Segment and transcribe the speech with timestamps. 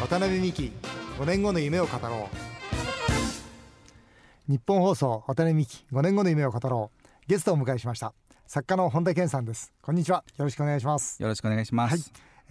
[0.00, 0.72] 渡辺美希
[1.18, 2.28] 5年後の夢を語ろ
[4.48, 4.52] う。
[4.52, 7.08] 日本放送渡辺美希5年後の夢を語ろう。
[7.26, 8.14] ゲストをお迎えしました。
[8.46, 9.72] 作家の本田健さんです。
[9.82, 10.24] こんにちは。
[10.36, 11.20] よろしくお願いします。
[11.22, 12.02] よろしくお願いします、はい。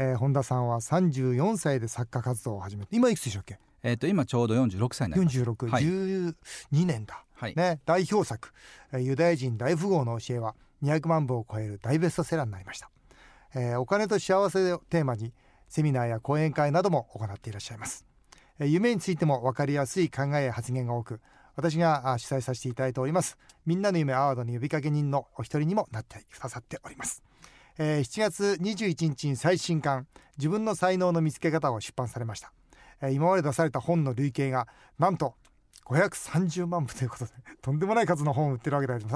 [0.09, 3.59] えー、本田さんは34歳で作家活動を始めて今いくつでしたっけ？
[3.83, 5.39] えっ、と今ちょうど46歳になります。
[5.41, 5.83] 46、はい。
[5.83, 6.33] 12
[6.85, 7.55] 年だ、はい。
[7.55, 8.51] ね、代表作
[8.91, 12.89] 「えーユダヤ人大富豪の教え」は200万部を超える大ベストセラーになりました、
[13.55, 15.33] えーお金と幸せをテーマに
[15.67, 18.05] セミナーや講演会なども行っていらっしゃいます、
[18.59, 21.21] 夢についても分かりやすい考えや発言が多く
[21.55, 27.21] 私が主催させていただいておりますみんなの夢アワードの呼びかけ人のお一人にもなってくださっております。
[27.77, 32.51] えー7月21日に最新刊「自分の才能の見つけ方」を出版されました、
[33.09, 35.35] 今まで出された本の累計がなんと
[35.85, 39.13] 530万部ということで とんでもない数の本を売ってるわけであります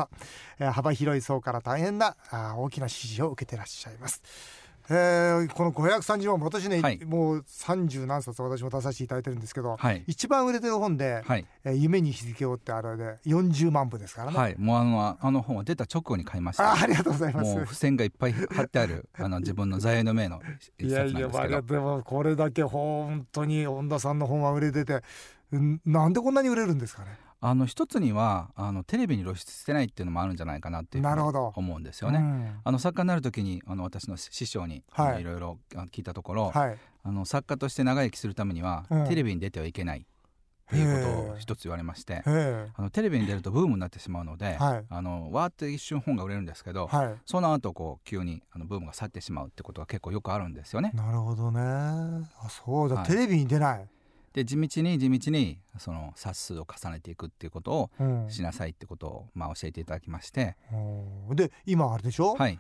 [0.60, 2.16] が、幅広い層から大変な
[2.58, 4.22] 大きな支持を受けてらっしゃいます。
[4.90, 7.00] えーこの530万部私ね、はい。
[7.06, 10.04] もう30何冊私も出させていただいてるんですけど、はい。
[10.08, 16.72] 一番売れてる本で「はい、えー夢に日付を」ってあれで40万部ですからね、はい、もうあのあの本は出た直後に買いました。
[16.72, 17.56] あーありがとうございます。
[17.56, 20.42] もう付箋がいっぱい貼ってある あの自分の座右の銘の
[20.78, 25.02] 一いやいや、冊なんですまあ、けどでもこれだけ本当に本田さんの本は売れてて
[25.52, 32.20] うんなんでこんなに売れるんですかねあの一つにはあのテレビに露出してないっていうのもあるんじゃないかなっていう思うんですよね。
[32.20, 32.60] うん。
[32.64, 35.24] あの作家になる時にあの私の師匠に、はい。
[35.24, 36.78] ろいろあ聞いたところ、はい。
[37.04, 39.08] あの作家として長生きするためには、うん。
[39.08, 40.04] テレビに出てはいけないっ
[40.70, 44.86] ていうことを一つ言われましてあのテレビに出るとブームになってしまうので、はい。
[44.88, 47.16] あのわーって一瞬本が売れるんですけど、はい。
[47.26, 50.92] その後こう急にあのブームが去ってしまうってことが結構よくあるんですよね。
[50.94, 51.60] なるほどね。
[51.60, 52.90] あそう。
[52.90, 53.06] だ、はい。
[53.08, 53.88] テレビに出ない、
[54.34, 58.30] で地道に地道にその冊数を重ねていくっていうことをうん。
[58.30, 60.56] しなさいってことをまあ教えていただきまして、
[61.30, 61.36] うん。
[61.36, 62.60] で今あれでしょ、はい。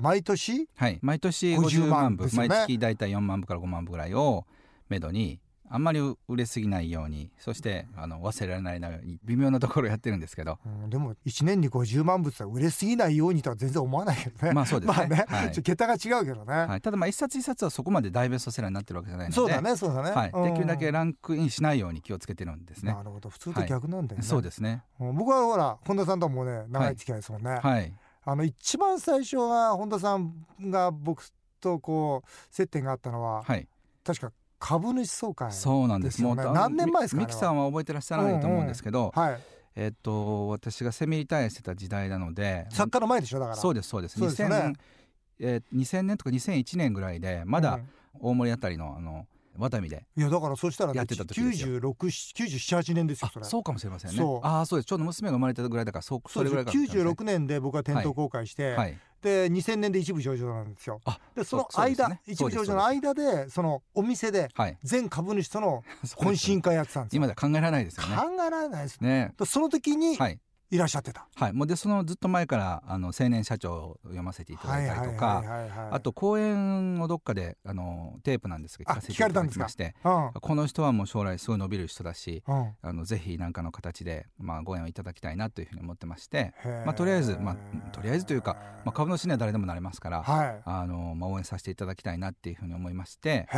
[0.00, 2.26] 毎年はい、毎年50 50万万部。
[2.26, 2.30] ね。
[2.34, 4.46] 毎月大体4万部から5万部ぐらいを
[4.88, 10.58] めどにあんまり売れすぎないようにそしてあの忘れられないように微妙なところをやってるんですけど。
[10.64, 14.52] うん、でも1年に50万部って言ったら売れすぎないようにとは全然思わないけどね。
[14.52, 14.96] まあそうですね。
[14.96, 15.52] まあね、はい。
[15.62, 19.34] 桁が違うけどね、はい、ただまあ一冊一冊はそこまで大ベストセラーになってるわけじゃないので。
[19.34, 20.42] そうだねそうだね、はい、うん。
[20.44, 22.92] できるだけランクインしないように気をつけてるんですね。
[22.92, 23.02] な。
[23.02, 23.28] るほど。
[23.28, 24.82] 普通と逆なんだよね、そうですね。
[25.00, 27.92] うん僕はほら本田さんとはもうね長い付き合いですもんね、はい。
[28.24, 31.24] あの一番最初は本田さんが僕
[31.60, 33.68] とこう接点があったのは、はい。
[34.04, 36.18] 確か株主総会そうなんです。
[36.18, 36.42] ですよね。
[36.42, 39.40] あの何年前ですかミミキさんは覚えてらっしゃらないと思うんですけど、はい。
[39.74, 43.56] えっと私がセミリタイアしてた時代なので、作家の前でしょだから。
[43.56, 44.18] そうですそうです。
[44.18, 44.56] そうですよね。
[44.56, 44.74] 2000
[45.38, 49.26] えー2000年とか2001年ぐらいでまだうん大森あたりのあの
[49.58, 51.78] ワタミで、いやだからそしたら、ね、やってた時ですよ。
[51.78, 53.44] 9697年ですよあそれ。
[53.44, 54.16] そうかもしれませんね。
[54.16, 54.46] そう。
[54.46, 54.86] ああそうです。
[54.86, 61.00] ちょうど娘が生まれたぐらいだからそうそれぐらいかもしれません96年で僕は店頭公開して、はいで2000年で一部上場なんですよ。
[61.04, 64.78] あでその間、ね一部上場の間でそのお店ではい。
[64.82, 67.18] 全株主との 懇親会やってたんですよ。
[67.18, 68.16] 今では考えられないですよね。
[68.16, 69.00] 考えられないです。
[69.00, 69.32] ね。
[69.44, 70.28] その時には
[70.70, 71.52] いいらっしゃってた、はい。
[71.52, 75.42] もうでそのずっと前からあの青年社長を読ませていただいたりとか
[75.92, 80.30] あと講演をどっかであのテープなんですけどあ聞かせていただきましてうん。
[80.40, 82.72] この人はもう将来すごい伸びる人だしうん。
[82.82, 86.52] あのぜひ何かの形で、まあ、ご縁をいただきたいなというふうに思ってまして、
[86.84, 90.62] まあ、とりあえず、まあ、とりあえずというか、まあ、株主には誰でもなれますから、はい。
[90.64, 93.48] あのまあ、応援させていただきたいなっていうふうに思いまして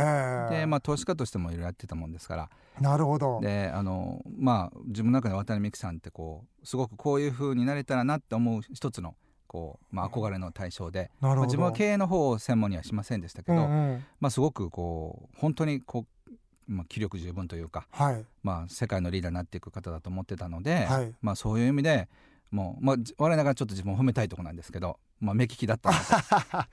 [0.49, 2.49] で、まあ、投資家としてもいろいろやってたもんですから
[2.81, 3.39] なるほど。
[3.41, 9.15] であの、まあ、自分の中で渡辺美樹さんってこうすごくこういうふうになれたらなって思う一つの
[9.47, 14.05] こう、まあ、憧れの対象で、まあ、自分は経営の方を専門にはしませんでしたけど、うんうん。
[14.19, 16.33] まあ、すごくこう本当にこう、
[16.67, 18.25] まあ、気力十分というか、はい。
[18.43, 21.13] まあ、世界のリーダーになっていく方だと思ってたので、はい。
[21.21, 22.07] まあ、そういう意味で
[22.51, 25.91] もう、まあ、じ笑いながらちょっと自分を褒めたいところなんですけど、まあ、目利きだった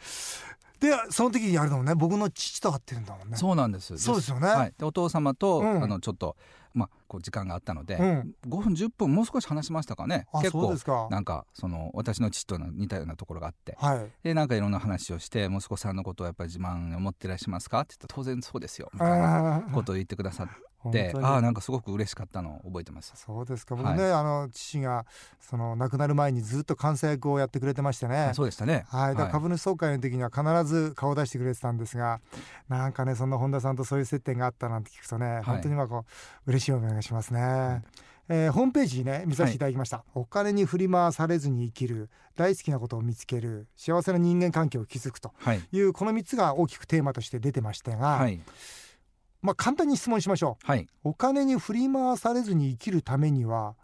[0.81, 3.37] でその時にやるのもね僕の父と会ってるんだもんね。
[3.39, 3.97] そうなんです。
[3.97, 4.47] そうですよね。
[4.47, 5.83] はい、でお父様と、うん。
[5.83, 6.37] あのちょっと、
[6.77, 8.35] まあ、こう時間があったので、うん。
[8.47, 10.27] 5分10分もう少し話しましたかね。
[10.33, 11.09] あ結構そうですか。
[11.11, 14.11] なんかその私の父との似たようなところがあってはい。
[14.23, 20.49] でなんかいろんな話をして息子さんのことをやっぱり自慢に思ってらっしゃいますかって言ったら当然そうですよみたいなことを言ってくださっ
[20.93, 21.25] て本当に。
[21.27, 23.13] ああなんかすごく嬉しかったのを覚えてます。
[23.17, 23.77] そうですか。
[23.77, 25.07] 僕ね、あの父が
[25.41, 28.17] その亡くなる前にずっと監査役をやってくれてましてね。
[28.31, 28.85] あそうでしたね。
[28.89, 32.21] はい、だ株主総会の時には必ず顔出してくれてたんですが
[32.69, 36.05] なんかねそんな本田さんとそういう接点があったなんて聞くとね、本当にまあこ
[36.47, 37.83] う嬉しい思いがしますね、
[38.29, 39.59] えーホームページにね見させてい。
[39.61, 45.63] ただきました、お金に振り回されずに生きる大好きなことを見つける幸せな人間関係を築くとはい。
[45.71, 48.41] いうこの3つが大きくテーマとして出てましたが、はい
[49.43, 50.67] まあ簡単に質問しましょう。
[50.67, 50.87] はい。
[51.05, 53.75] お金に振り回されずに生きるためには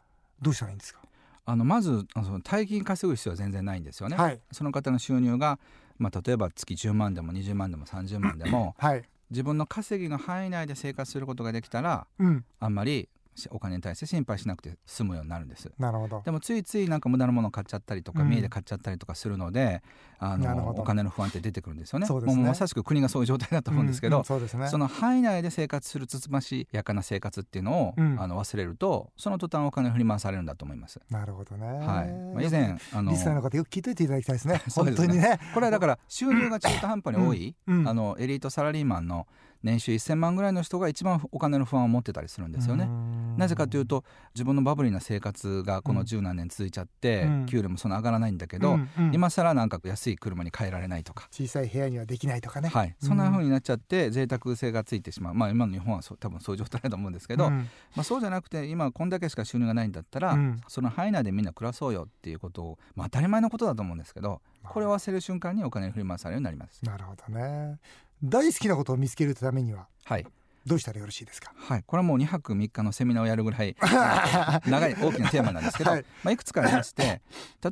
[0.41, 1.01] どうしたらいいんですか、
[1.45, 4.17] あのまずあのその大金稼ぐ必要は全然ないんですよね。
[4.17, 4.41] はい。
[4.51, 5.59] その方の収入が
[5.99, 9.03] まあ例えば月10万でも20万でも30万でもはい。
[9.31, 12.45] 自分の稼ぎの範囲内で生活することができたらうん。
[12.61, 13.09] あんまりし
[13.51, 15.71] お金に対して心配しなくて済むようになるんです。
[15.79, 16.23] なるほど。
[16.25, 18.29] でもついついなんか無駄なものを買っちゃったりとか、うん。
[18.29, 19.83] 見栄で買っちゃったりとかするので
[20.19, 22.07] あのお金の不安って出てくるんですよね。
[22.07, 22.37] そうですね。
[22.37, 24.69] もうまさしく国がそういう状態だと思うんですけど、ううそうですね。
[24.69, 28.21] その範囲内で生活するつつましやかな生活っていうのを、うん。
[28.21, 31.01] あの忘れるとその途端お金を振り回されるんだと思います。
[31.11, 31.67] なるほどね。
[31.67, 32.13] はい。
[32.13, 34.55] まあ、以前あのリスナーの方よく聞いといていただきたいですね。
[34.65, 34.85] ですね。
[34.85, 35.39] 本当にね。
[35.55, 37.89] これはだから収入が中途半端に多い、うん。
[37.89, 39.27] あのエリートサラリーマンの
[39.63, 42.89] 年収1000万ぐらいの人が一番お金の不安を持ってたりするんですよね。
[43.37, 44.05] なぜかというと
[44.35, 47.47] 自分のバブリーな生活がこの十何年続いちゃって、うん。
[47.47, 49.15] 給料もそんな上がらないんだけど、うんうん。
[49.15, 52.69] 今更なんか安い車に変えられないとか、小さい部屋にはできないとかね。
[52.69, 57.69] はい、そんな風になっちゃって贅沢性がついてしまう、まあ、今の日本は多分そういう状態だと思うんですけど、うん。
[57.95, 60.61] まあ、そうじゃなくて今こんだけしか収入がないんだったら、うん。
[60.69, 66.85] その範囲内でみんな暮らそうよっていうことを、まあ、当たり前のことだと思うんですけどこれを忘れる瞬間にお金に振り回されるようになります。
[66.85, 67.79] なるほどね
[68.23, 69.89] 大好きなことを見つけるためには。
[70.05, 70.27] はい。
[70.67, 71.53] どうしたらよろしいですか？
[71.57, 73.77] はい、これはもう2泊3日のセミナーをやるぐらい
[74.67, 76.01] 長い大きなテーマなんですけど、はい。
[76.01, 77.03] いまあ、いくつかありまして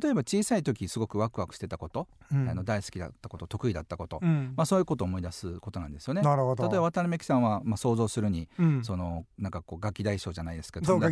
[0.01, 2.49] 例えば小さい時すごくワクワクしてたこと、うん。
[2.49, 4.53] あの大好きだったこと得意だったこと、うん。
[4.55, 6.21] まあ、そういうことを思い出すことなんですよね。
[6.21, 6.63] なるほど。
[6.63, 8.83] 例えば渡辺美樹さんは、まあ、想像するに、うん。
[8.83, 11.05] そのなんかこうガキ大将じゃないですけど友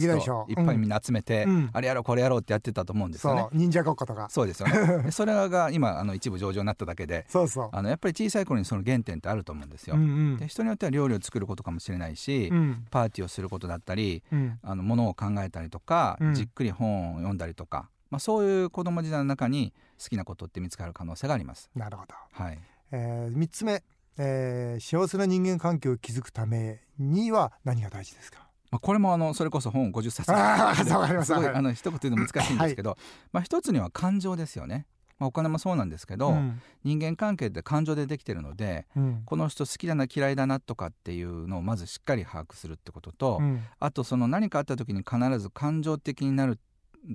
[0.49, 1.69] いっぱいみんな集めて、うん。
[1.73, 3.41] あれやろうこれやろうってやってたと思うんですよね。
[3.41, 3.57] そう。
[3.57, 4.27] 忍者ごっことか。
[4.29, 7.69] そうですよねでそれが今あの一部上場になっただけでそうそう。
[7.71, 9.95] あのやっぱり小さい頃にその原点ってあると思うんですよ。
[9.95, 10.05] うんう
[10.35, 10.37] ん。
[10.37, 12.85] で人によっては料理を作ることかもしれないし、うん。
[12.91, 14.59] パーティーをすることだったりうん。
[14.61, 16.33] あのものを考えたりとか、うん。
[16.33, 21.69] じっくり本を読んだりとか、まあ、そういう子供時代の中に好きなことって見つかる可能性があります。
[21.75, 22.15] なるほど。
[22.31, 22.59] はい、
[22.91, 23.83] えー三つ目。
[24.17, 28.47] えー幸せな人間関係を築くためには何が大事ですか？
[28.71, 30.31] まあ、これもあのそれこそ本50冊。
[30.33, 32.97] あーわかりますすごいはいあの一言で言うの難しいんですけど、
[33.31, 34.85] まあ、一つには感情ですよね。
[35.19, 36.61] まあ、お金もそうなんですけど、うん。
[36.83, 39.21] 人間関係って感情でできてるのでうん。
[39.25, 43.63] この人好きだな嫌いだなとかっていうのをまずしっかり把握するってことと、うん。
[43.79, 46.57] あとその何かあった時に必ず感情的になる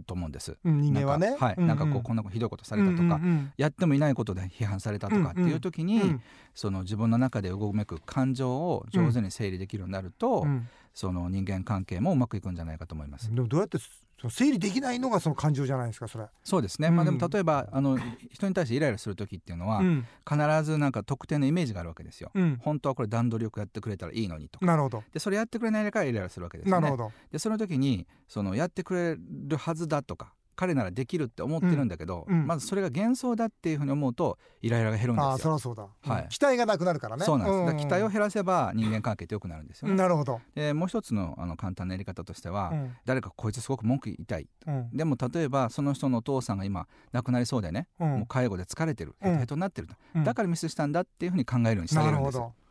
[0.06, 0.56] と思うんです。
[0.64, 1.30] うん人間はね。
[1.30, 3.52] なんかはい、なんかこうこんなひどいことされたとか、うんうん。
[3.56, 6.22] やってもいないことで批判されたとかっていう時に、うん
[6.56, 10.68] その自分の中でうごめく感情を上手に整理できるようになると、うん。
[10.94, 13.34] その人間関係もうまくいくんじゃないかと思います。
[13.34, 13.78] でもどうやって
[14.20, 16.26] その整理できないのがその感情じゃないですかそれ。
[16.42, 17.98] そうですね、うんまあでも例えばあの
[18.30, 20.06] 人に対してイライラする時っていうのは、うん。
[20.28, 22.30] 必ずなんか特定のイメージがあるわけですよ。
[22.34, 22.58] うん。
[22.62, 24.66] 本当はこれ段取りよくやってくれたらいいのにとか。
[24.66, 25.02] なるほど。
[25.12, 26.80] でそれやってくれないからイライラするわけですよね。
[26.80, 27.02] なるほ。
[27.04, 27.12] ど。
[27.30, 32.40] でその時にそのやってくれるはずだとか彼ならできるって思ってるんだけど、うん。
[32.40, 32.46] うん。
[32.46, 35.30] まずそれが幻想だっていうふうに思うとイライラが減るんですよ。
[35.30, 35.88] ああそりゃそうだ。
[36.02, 36.28] はい。
[36.28, 37.24] 期待がなくなるからね。
[37.24, 39.88] そうなんです、期待をを減らせば人間関係って良くなるんですよ。
[39.88, 39.94] ね。
[39.94, 40.40] なるほど。
[40.54, 42.96] でもう一つのあの簡単なやり方としては、うん。
[43.04, 44.48] 誰かこいつすごく文句言いたい。
[44.66, 44.90] うん。
[44.92, 48.08] でも例えばその人のお父さんが今亡くなりそうでね、うん。
[48.18, 49.14] もう介護で疲れてる。
[49.22, 49.32] うん。
[49.32, 50.24] ヘトヘトになってると、うん。
[50.24, 52.64] だからミスしたんだっていうふうに考えるようにしてあげるんですなるほど。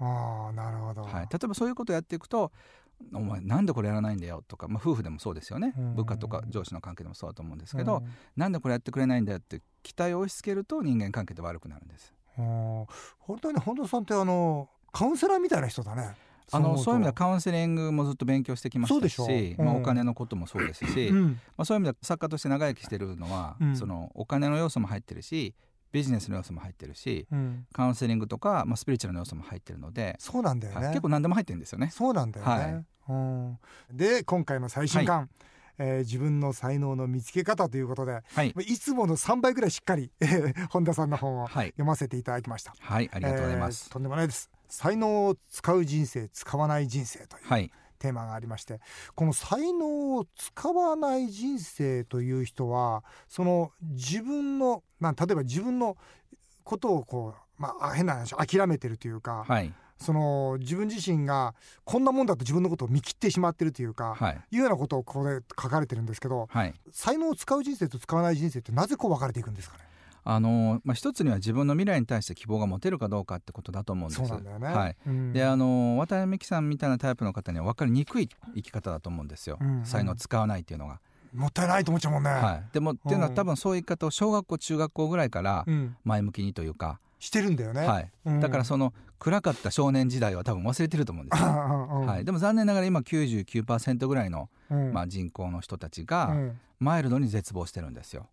[0.00, 1.02] ああなるほど。
[1.02, 2.50] はい、例えばそういうことをやっていくと
[3.12, 5.74] 「お前なんでこれやらないんだよ」とか、まあ、夫婦でもそうですよね。
[5.76, 5.94] うん。
[5.94, 8.08] 部下とか上司の関係でもそうだと思うんですけど、うん。
[8.36, 12.14] なんでこれやってくれないんだよって期待を押し付けると人間関係って悪くなるんです。
[12.38, 12.86] うん
[13.20, 16.16] 本当に本田さんってあのカウンセラーみたいな人だね。
[16.52, 21.40] あのそういう意味ではでカウンセリングもずっと勉強してきましょしたし、うんまあ、お金のこともそうですし、うん。
[21.56, 23.76] まあ、そういう意味では作家として長生きしてるのは、うん。
[23.76, 25.54] そのお金の要素も入ってるし
[25.94, 27.66] ビジネスの要素も入ってるしうん。
[27.72, 30.86] カウンセリングとか、まあ、スピリチュアルの要素も入ってるので、そうなんだよね。
[30.86, 31.90] はい結構何でも入ってるんですよね。
[31.92, 33.58] そうなんだよね、うん、
[33.92, 35.30] で今回の最新刊、
[35.78, 43.86] えー自分の才能の見つけ方ということではい、いつもの3倍ぐらいしっかりえー本田さんの本をはい、読ませていただきました、はい、ありがとうございます。
[43.86, 44.50] えーとんでもないです。
[44.68, 47.48] 才能を使う人生使わない人生という。
[47.48, 47.70] はい、
[48.04, 48.80] テーマがありまして
[49.14, 55.96] この才能を使わない人生という人はその自分のまあ例えば自分の
[56.62, 66.74] ことをこうまあ変な話諦めてるというか、はい、その自分自身がこんなもんだと自分のことを見切ってしまってるというか、はい、いうようなことをここで書かれてるんですけどはい。
[66.90, 69.84] 才能を使う人生と使わない人生ってなぜこう分かれていくんですかね？
[70.26, 74.26] あのまあ、一つには自分の未来に対して希望が持てるかどうかってことだと思うんです。
[74.26, 74.66] そうなんだよね。
[74.68, 75.32] はい、うん。
[75.34, 79.84] であの渡辺美樹さんみたいなタイプの方には分かりにくい生き方だと思うんですよ、うんうん。
[79.84, 81.00] 才能を使わないっていうのが。
[81.34, 82.30] もったいないと思っちゃうもんね。
[82.30, 83.34] はい、でもっていうのはうん。
[83.34, 87.86] 多分そういう言い方を小学校中学校ぐらいからうん、前向きにというか、してるんだよね。
[87.86, 88.40] はい、うん。
[88.40, 91.48] だからその暗かった少年時代は多分忘れてると思うんですよ。
[91.48, 92.24] は、 はい。
[92.24, 94.92] でも残念ながら今99%ぐらいの、うん。
[94.92, 96.58] まあ、人口の人たちうがん。
[96.78, 98.28] マイルドに絶望してるんですよ。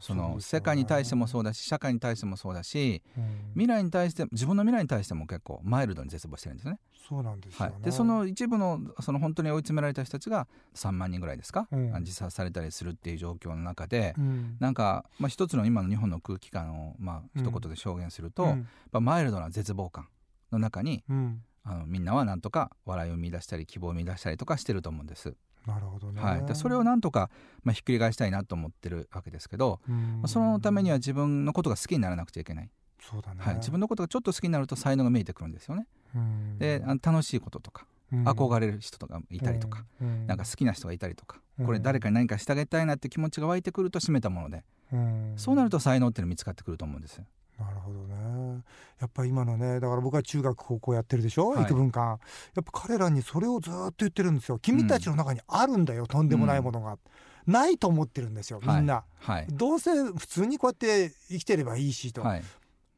[0.00, 3.24] うんその世界に対してもそうだし社会に対してもそうだしうん。
[3.52, 6.78] 未来に対して自分の未来に対しても結構マイルドに絶望してるんですよね。
[7.08, 7.72] そうなんですよね。
[7.72, 11.92] はい、でその一部のその本当に追い詰められた人たちが3万人ぐらいですか、うん。
[12.00, 14.56] 自殺されたりするっていう状況の中で、うん。
[14.60, 17.42] なんか、まあ、一つの今の日本の空気感を、まあ、うん。
[17.42, 18.48] 一言で証言すると、うん。
[18.50, 18.58] やっ
[18.92, 20.08] ぱマイルドな絶望感
[20.52, 21.42] の中にうん。
[21.62, 25.36] あのみんなはなんとか笑いを見出したり希望を見出したりとかしてると思うんです。
[25.66, 27.30] なるほどね、はい、でそれをなんとか、
[27.62, 29.94] まあ、ひっくり返したいなと思ってるわけですけど、うん。
[29.94, 35.86] まあそのためには自分のことが好きにならなくちゃいけない、そうだね、はい、自分のことがちょっと好きになると才能が見えてくるんですよね。
[36.14, 36.58] うん。
[36.58, 38.28] であの楽しいこととかうん。
[38.28, 40.26] 憧れる人とかいたりとか、うん。
[40.26, 41.66] なんか好きな人がいたりとか、うん。
[41.66, 45.32] これ誰かに何かしてあげたいなって気持ちが湧いてくると締めたもので、うん。
[45.36, 47.20] そうなると才能っていうの見つかってくると思うんです。
[47.60, 48.62] なるほどね。
[49.00, 51.62] やっぱ今のねだから僕は中学高校やってるでしょ、はい。
[51.64, 52.18] 幾分間。
[52.54, 54.58] やっぱ彼らにそれをずっと言ってるんですよ。
[54.58, 56.98] 君たちの中にあるんだよ、とんでもないものが、
[57.46, 62.42] ないと思ってるんですよみんな、はい、どうせ普通にこうやって生きてればいいしと、はい、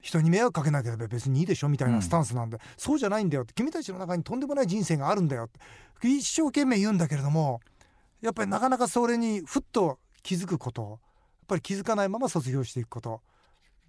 [0.01, 1.69] 人に迷惑かけなければ別にいいでしょ？
[1.69, 2.03] みたいなうん。
[2.03, 3.55] スタンスなんで、そうじゃないんだよって。
[3.55, 5.61] 君たちの中にとんでもない人生があるんだよって。
[6.09, 7.61] 一生懸命言うんだけれども
[8.21, 10.99] やっぱりなかなかそれにふっと気づくことやっ
[11.47, 13.21] ぱり気づかないまま卒業していくこと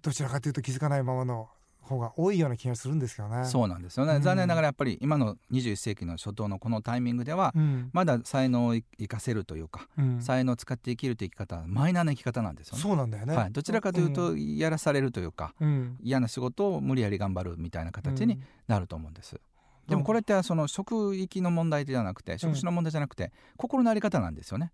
[0.04, 1.48] どちらかというと気づかないままの
[1.80, 3.46] 方が多いような気がするんですけどね。
[3.46, 4.22] そうなんですよね、うん。
[4.22, 10.20] 残念ながらやっぱり今の21世紀の初頭のこのタイミングでは、うんまだ才能を生かせるというか、うん。
[10.20, 12.82] 才能を使って生きるという生き方はマイナーな生き方なんですよね。
[12.82, 15.96] そうなんだよね、はい、どちらかというとやらされるというか、うん。
[16.02, 19.40] 嫌な仕事を無理やり頑張るみたいな形になると思うんです。
[19.88, 24.72] でもこれ、れってその職域の問題ではなくて職種の問題じゃなくて、心の在り方なんですよね。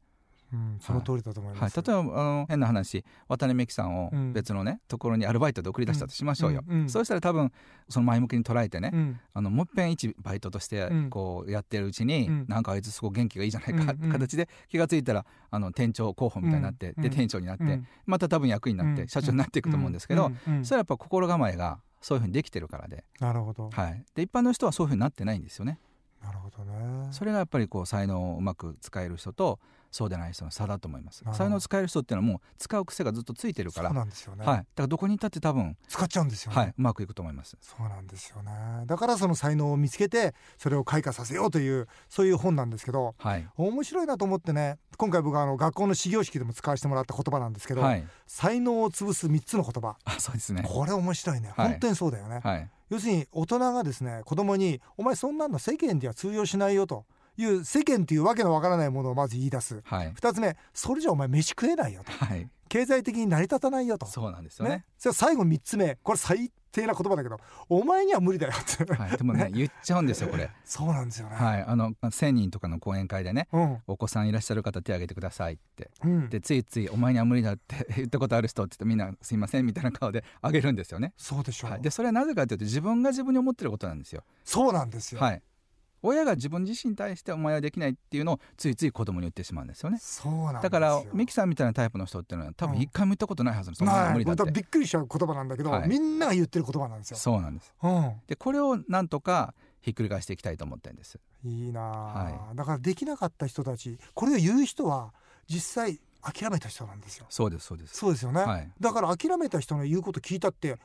[0.53, 1.83] うん、その通りだと思いはい、ます。
[1.83, 4.33] 例えばあの変な話渡辺美樹さんをうん。
[4.33, 6.81] 別のね、ところにアルバイトで送り出したとしましょうよ、うん。
[6.83, 6.89] うん。
[6.89, 7.53] そうしたら多分
[7.89, 9.21] その前向きに捉えてね、うん。
[9.35, 11.11] あのもう一遍一バイトとしてうん。
[11.11, 12.45] こうやってるうちに、うん。
[12.49, 14.05] なんかあいつすごい元気がいいじゃないかってうん。
[14.07, 14.13] うん。
[14.13, 17.03] 形で気がついたらあの店長候補みたいになって、うん。
[17.03, 17.87] で店長になって、うん。
[18.07, 19.09] また多分役員になって、うん。
[19.09, 20.57] 社長になっていくと思うんですけど、うん。
[20.57, 20.65] うん。
[20.65, 25.79] それはやっぱ心構えがそういうふうにできてるからで,、なるほど、はい、で一般の人はそういうふうになってないんですよね。
[26.23, 27.09] なるほどね。
[27.13, 29.59] それがやっぱりこう才能をうまく使える人と
[29.91, 31.25] そうでない人の差だと思います。
[31.33, 34.47] 才能を使える人っていうのはもう使う癖がずっとついてるから、そうなんですよね。
[34.47, 36.59] はい、だからどこにいたって多分、使っちゃうんですよね。
[36.59, 37.57] はい、うまくいくと思います。
[37.61, 38.53] そうなんですよね。
[38.87, 49.97] だからその才能を見つけてそれを開花させようというそういう本なんですけどはい、面白いなと思ってね今回僕はあの学校の始業式でも使わせてもらった言葉なんですけど、はい、才能を潰す3つの言葉。
[50.05, 50.63] あそうですね。
[50.67, 51.69] これ面白いね、はい。
[51.71, 57.05] 本当にそうだよね、はい、要するに大人がですね子供に「お前そんなの世間では通用しないよ」と
[57.37, 59.81] いう世間というわけのわからないものをまず言い出す。
[59.85, 62.13] はい、2つ目それじゃお前飯食えないよと。
[62.13, 64.07] はい、経済的に成り立たないよと。
[64.07, 64.85] そうなんですよね。
[64.99, 69.51] それ最後3つ目これ最低な言葉だけどお前には無理だよって、はい、でもねね。
[69.53, 70.51] 言っちゃうんですよこれ。
[70.65, 73.79] そうなんですよね、はい、あの1000人とかの講演会でねうん。
[73.87, 75.91] お子さんいらっしゃる方手挙げてくださいって。
[76.05, 81.13] うん、でついつい「お前には無理だ」って 言ったことある人って言ってみんな「すいません」みたいな顔で挙げるんですよね。
[81.17, 84.23] そうでしょう、はい、でそれはなぜかというと自分が自分に思ってることなんですよ。
[84.45, 85.43] そうなんですよ、はい、
[86.03, 89.99] 親が自分自身に対してお前はできないっていうのをついつい子供に言ってしまうんですよね。
[90.01, 94.43] そうなんだからミキさんみたいなタイプの人っていうのは多分一回も言ったことないはずのそんなのない無理だって。
[94.43, 95.89] これびっくりしちゃう言葉なんだけど、はい。
[95.89, 97.75] みんなが言ってる言葉なんですよ、そうなんです。
[97.83, 101.19] うん、でこれをなんとかひっくり返していきたいと思ってるんです。
[101.45, 101.85] いいなあ、
[102.25, 105.13] はだからできなかった人たちこれを言う人は
[105.49, 107.27] 実際諦めた人なんですよ。
[107.31, 107.97] そうですそうです。
[107.97, 108.71] そうですよね、はい。
[108.79, 110.77] だから諦めた人の言うこと聞いたって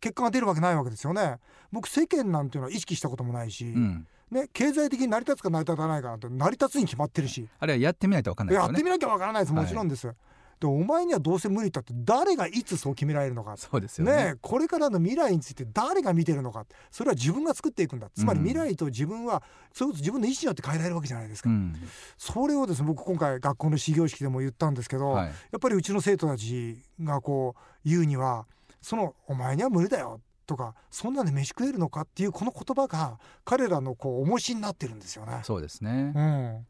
[0.00, 1.38] 結果が出るわけないわけですよね。
[1.72, 8.72] 僕世間なんていうのは意識したこともないし、うん、ね、経済的に成り立つか成り立たないかなんて成り立つに決まってるし、あれはやってみないと分かんないですよね。
[8.72, 9.52] やってみなきゃわからないです。
[9.52, 10.10] もちろんです、
[10.58, 13.56] でお前にはどうせ無理だって誰がいつそう決められるのか。
[13.56, 14.12] そうですよね。
[14.12, 16.64] ねえこれからの未来について誰が見てるのか。
[16.90, 18.08] それは自分が作っていくんだ。
[18.14, 18.46] つまりうん。
[18.46, 19.42] 未来と自分は
[19.72, 21.74] それこそ自分の意思によって変えられるわけじゃないですか、うん、
[22.16, 28.46] それをですね僕今回学校の始業式でも言ったんですけど、はい、やっぱりうちの生徒たちがこう言うには
[28.80, 35.40] その「お前には無理だよ」とか「そんなんで飯食えるのか」っていうこの言葉が彼らのこう重しになってるんですよね。
[35.42, 36.12] そうですね。
[36.14, 36.66] うん、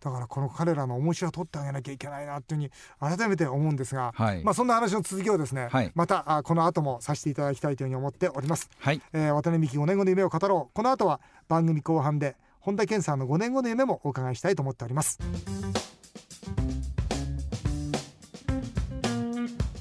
[0.00, 5.92] だからこの彼らの重しは取ってあげなきゃいけないなっていうふうに改めて思うんですが、はい、まあ、そんな話の続きをですね、はい。
[5.94, 8.70] またあこの後もさせていただきたいというふうに思っております。
[8.78, 10.74] はい、えー、渡辺美希5年後の夢を語ろう。
[10.74, 15.18] この後は番組後半で本田健さんの5年後の夢もお伺いしたいと思っております。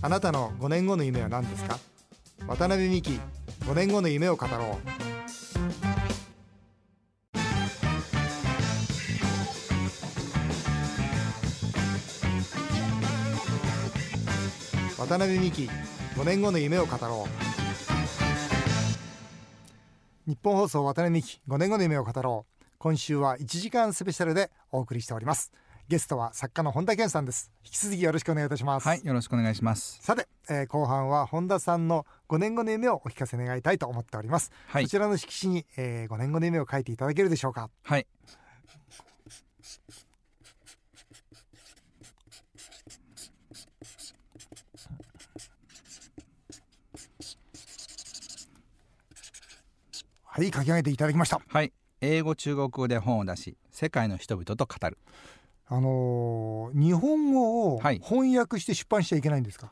[0.01, 1.79] あなたの5年後の夢は何ですか？
[2.47, 3.19] 渡辺美希
[3.61, 4.77] 5年後の夢を語ろう。
[15.01, 15.69] 渡辺美希
[16.15, 17.27] 5年後の夢を語ろ
[20.27, 20.29] う。
[20.29, 22.65] 日本放送渡辺美希5年後の夢を語ろう。
[22.77, 25.51] 今週は1時間スペシャルでお送りしております。
[25.87, 27.51] ゲストは作家の本田健さんです。
[27.63, 28.87] 引き続きよろしくお願いいたします。
[28.87, 29.99] はい、よろしくお願いします。
[30.01, 34.85] さて、えー後半は本田さんの5年後の夢をお聞かせ願いたいと思っております、はい。
[34.85, 37.69] こちらの色紙に、えー5年後の夢を書いていただけるでしょうか。
[37.83, 38.07] はい、
[50.23, 51.39] はい書き上げていただきました。
[51.47, 51.71] はい。
[52.01, 54.97] 英語中国語で本を出し世界の人々と語る
[55.67, 57.99] あのー日本語をはい。
[58.03, 59.71] 翻訳して出版しちゃいけないんですか、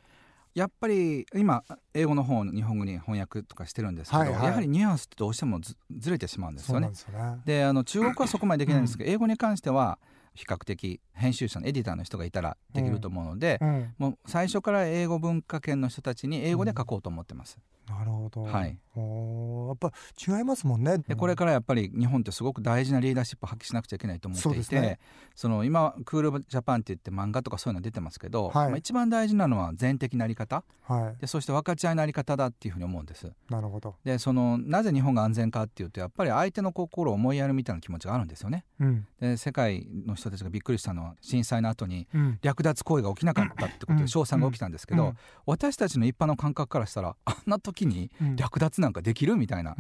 [0.56, 4.46] やっぱり今英語の本を日本語に翻訳とかしてるんですけど、はいはい。
[4.46, 6.88] やはりニュアンスってどうしてもずずれてしまうんですよね。
[6.88, 7.42] んですよね。
[7.46, 10.00] であの中国はそこまでできないんですけど、 英語に関しては
[10.34, 17.60] 比較的編集者のエディターの人がいたらできると思うので、うん、もう最初から英語文化圏の人たちに英語で書こうと思ってます。
[17.88, 18.78] なるほど、はい。
[18.96, 19.68] おー。
[19.68, 19.92] やっぱ
[20.38, 21.00] 違いますもんね。
[21.00, 25.00] でこれからやっぱり日本ってすごく大事なリーダーシップを発揮しなくちゃいけないと思っていてね。
[25.36, 28.70] その今クールジャパンって言って漫画とかそういうの出てますけど、はい。
[28.70, 30.64] まあ、一番大事なのは全的なあり方。
[30.84, 31.22] はい。
[31.22, 33.30] でそして分かち合いのあり方だっていうふうに思うんです。
[33.50, 33.96] なるほど。
[34.06, 38.64] でそのなぜ日本が安全かっていうとやっぱり相手の心を思いやるみたいな気持ちがあるんですよね。
[38.80, 39.08] うん。
[39.20, 42.40] で世界の人たちがびっくりしたのは震災の後にうん。
[42.42, 44.00] 略奪行為が起きなかったってことうん。
[44.00, 45.18] で称賛が起きたんですけど、うん。
[45.46, 48.36] 私たちの一般の感覚からしたらあんな時にうん。
[48.36, 49.76] 略奪なんかできるみたいな、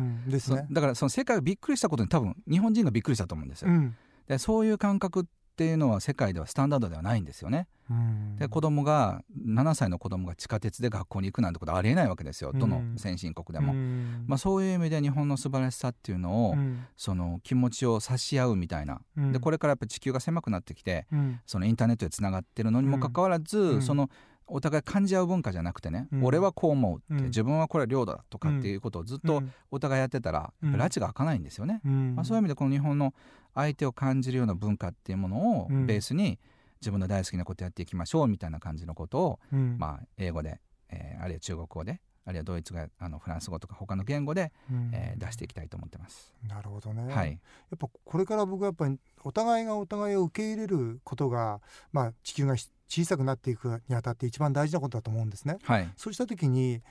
[0.71, 3.69] だからその世界がびっくりしたことに多分日本人がびっくりしたと思うんですよ。
[3.69, 3.95] うん。
[4.27, 5.23] でそういう感覚っ
[5.55, 7.67] ていうのは世界ではスタンダードではないんですよね。
[7.89, 8.36] うん。
[8.38, 13.74] で子供が7歳の子供が地下鉄で学校に行くなんてことはありえないわけですよ、どのうん先進国でも。
[13.74, 14.25] うん。
[14.27, 16.86] まあ、そういう意味で日本の素晴らしさっていうのを、うん。
[16.98, 19.31] その気持ちを差し合うみたいな、うん。
[19.31, 21.39] でこれからやっぱ地球が狭くなってきてうん。
[21.45, 23.81] そのインターネットでつながってるのにもかかわらず、うん。
[23.81, 24.10] その
[24.47, 26.23] お互い感じ合う文化じゃなくてね、うん。
[26.23, 27.25] 俺はこう思うって、うん。
[27.25, 30.75] 自分はこれは領土だとかっていうことをずっとお互いやってたら、うん。
[30.75, 31.81] 拉致が開かないんですよね。
[31.85, 32.15] うん。
[32.15, 33.13] まあ、そういう意味でこの日本の
[33.55, 35.85] 相手を感じるような文化っていうものをうん。
[35.85, 36.39] ベースに
[36.81, 39.77] 自分の大好きなことやっていきましょうみたいな感じのことを、うん。
[39.79, 40.59] まあ、英語で、
[40.89, 44.91] えーあるいは中国語であるいはドイツ語やあのフランス語とか他の言語で、うん。
[44.93, 46.33] えー出していきたいと思ってます。
[46.47, 47.35] なるほどね、はい、や
[47.75, 51.62] っぱこれから僕はやっぱりお互いがお互いを受け入れることが、
[51.93, 55.57] まあ、地球がし小さくなっていくにあたって一番大事なことだと思うんですね。
[55.63, 56.81] はい、そうした時に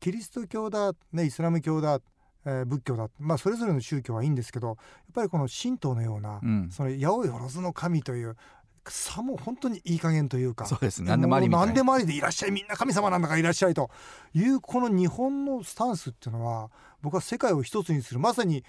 [0.00, 2.00] キリスト教だ、ね、イスラム教だ、
[2.44, 4.76] えー仏教だ、まあ、それぞれの宗教はいいんですけどやっ
[5.14, 8.36] ぱりこの神道のような、うん、その八百万の神という
[8.88, 13.90] さも本当にいい加減というかそうです何でもあり何でもありでいらっしゃいみんな神様なんだからいらっしゃいと。
[14.34, 18.18] いうこの日本のスタンスっていうのは僕は世界を一つにする。
[18.18, 18.64] まさに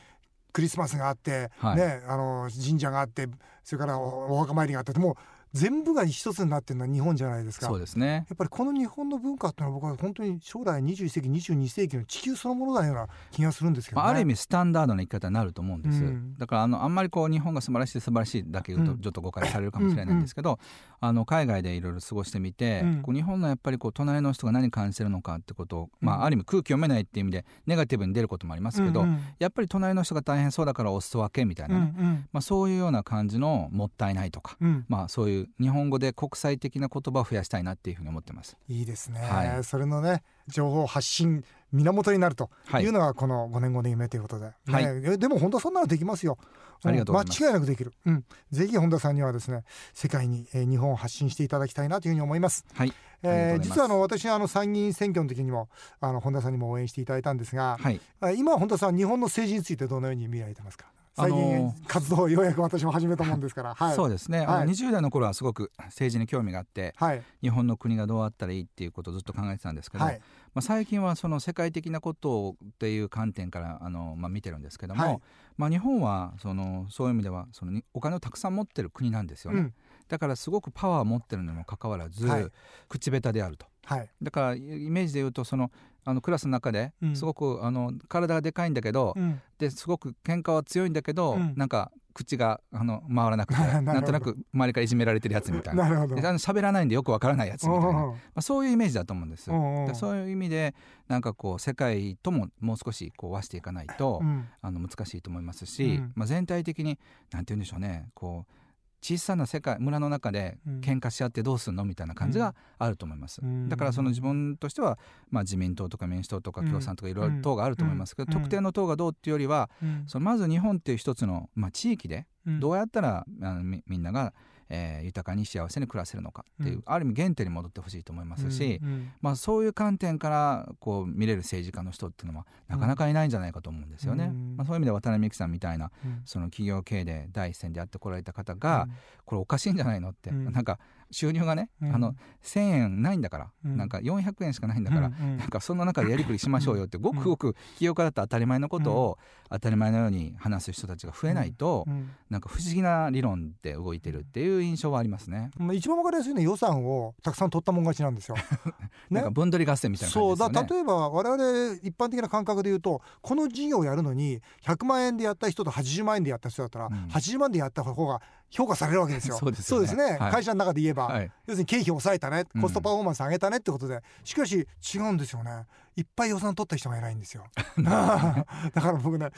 [0.51, 1.77] クリスマスがあって、はい。
[1.77, 3.27] ね、あの神社があって
[3.63, 5.15] それからおお墓参りがあってもう
[5.53, 7.67] 全部が一つになってるのは日本じゃないですか。
[7.67, 8.25] そうですね。
[8.27, 14.03] やっぱりこの日本の文化っていうのは僕は本当に将来21世紀22世紀の地球そのものだような気がするんですけど、ね。
[14.03, 16.35] まあ、ある意味スタンダードな生き方になると思うんです、うん。
[16.37, 20.59] だからあのあんまりこう日本が素晴らしい素晴らしいだけ言うとうんちょっと誤解されるかもしれないんですけど、
[20.99, 23.01] あの海外でいろいろ過ごしてみて、うん。
[23.03, 26.21] こう日本のやっぱりこう隣の人が何感じてるのかってことを、まうん。
[26.21, 29.19] あ、ある意味空気読めないっていう意味でネガティブに出ることもありますけど、うんうん。
[29.37, 34.85] やっぱり隣の人が大変そうだからお裾分けみたいなね、うんまあ、そういうような感じのもったいないとか、うんうん。
[34.87, 38.57] まあ、そういう日本語で国際的な言葉を増やしたいなっていうふうに思ってます。
[38.67, 39.63] いいですね、はい。
[39.63, 42.83] それのね情報発信源になるとはい。
[42.83, 45.17] いうのがこの5年後の夢ということで、はい。
[45.17, 46.37] でも本当はそんなのできますよ。
[46.85, 52.65] 間違いなくできる、うん、ぜひ本田さんにはですね世界に、えー日本を発信していただきたいなというふうに思います。
[52.73, 55.69] はい、え実はあの私あの参議院選挙の時にも
[56.01, 58.01] あの本田さんにも応援していただいたんですが、はい。
[58.19, 60.87] あ今本田さん日本の政治についてどのように見られてますか？
[61.15, 64.47] 最近、あのー活動をようやく私も始めたもんですから、 はい、そうですね、はい。
[64.47, 67.23] あの20代の頃はすごく政治に興味があってはい。
[67.41, 70.19] 日本の国がどうあったらいいっていうことをずっと考えてたんですけど、はい。
[70.53, 75.21] まあ、最近はその世界的なことっていう観点からあの、まあ、見てるんですけども、はい。
[75.57, 79.73] まあ、日本はそのそういう意味ではそのにお金をたくさん持ってる国なんですよね、うん。
[80.07, 82.47] だからすごくパワーを持ってるにもかかわらず、はい。
[82.89, 83.67] 口下手であると。
[83.85, 84.09] はい。
[84.21, 85.71] だからイメージで言うとその
[86.05, 87.15] あのクラスの中でうん。
[87.15, 89.41] すごく、あの体がでかいんだけど、うん。
[89.57, 91.53] ですごく喧嘩は強いんだけど、うん。
[91.55, 95.83] なんか口があの回らなくて なんとなく周りからいじめられてるやつみたいな。
[95.83, 96.15] なるほど。
[96.15, 99.45] 喋らないんでよくわからないやつみたいな、まうんあ、そういうイメージだと思うんです。
[99.45, 100.75] そういう意味で
[101.07, 104.47] なんかこう世界とももう少しこう和していかないと、うん。
[104.61, 106.11] あの難しいと思いますし、うん。
[106.15, 106.99] まあ、全体的に
[107.31, 108.09] なんて言うんでしょうね。
[108.13, 108.62] こう
[109.03, 110.79] 小さな世界村の中でうん。
[110.79, 113.67] 喧嘩し合ってどうするのみたいな感じがあると思います、うん。
[113.67, 114.97] だからその自分としては、
[115.29, 116.67] まあ、自民党とか民主党とかうん。
[116.67, 118.39] 共産とかいろいろ党があると思いますけど、うん。
[118.39, 120.03] 特定の党がどうっていうよりはうん。
[120.07, 122.59] そのまず日本っていう一つの、まあ、地域でうん。
[122.59, 124.33] どうやったらあのみみんなが、
[124.73, 126.83] えー豊かに幸せに暮らせるのかっていう、うん。
[126.85, 129.11] ある意味原点に戻ってほしいと思いますし、うんうん。
[129.21, 134.25] まあ、そういう観点からこう見れる政治家の人っていうのはなかなかいないんじゃないかと思うんですよね。
[134.25, 134.55] うん。
[134.57, 136.21] まあ、そういう意味で渡辺美樹さんみたいなうん。
[136.25, 138.87] その企業経営で第一線でやってこられた方が、
[139.25, 140.51] これおかしいんじゃないのって、うん。
[140.51, 140.79] なんか
[141.13, 149.17] 収入がね、うん、あの1,000円ないんだから、うん、なんか400円しかないんだから、うんうん、なんかその中でやりくりしましょうよってごくごく清からった当たり前のことを
[149.49, 151.93] 当たり前のように話す人たちが増えないと、うん。
[151.93, 155.51] うん、なんか不思議な理論で動いてるっていう印象はありますね。
[155.73, 158.35] 一番わかりやすいのは予算をたくさん取ったもん勝ちなんですよ。
[159.09, 160.53] なんか分取り合戦みたいな感じですよね。
[160.55, 168.21] そうだ例えば我々一般的な感覚で言うとこの事業をやるのに100万円でやった人と80万円でやった人だったら、うん、80万でやった方が
[168.53, 169.37] 評価されるわけですよ。
[169.41, 170.17] そうですね、ね。
[170.19, 172.45] はい、会社の中で言えば、はい、要するに経費を抑えたね。
[172.61, 177.45] コストパフォーマンス上げたねってことで、うん、しかし違うんですよねいっぱい予算取った人が偉いんですよ。
[177.77, 179.29] だから僕ね